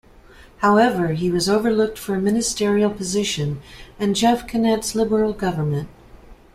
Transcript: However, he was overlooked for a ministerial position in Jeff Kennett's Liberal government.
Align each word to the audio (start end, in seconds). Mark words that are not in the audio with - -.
However, 0.61 1.09
he 1.09 1.29
was 1.29 1.47
overlooked 1.47 1.99
for 1.99 2.15
a 2.15 2.19
ministerial 2.19 2.89
position 2.89 3.61
in 3.99 4.15
Jeff 4.15 4.47
Kennett's 4.47 4.95
Liberal 4.95 5.31
government. 5.31 5.89